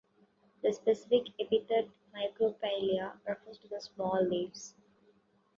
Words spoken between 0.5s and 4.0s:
The specific epithet "microphylla" refers to the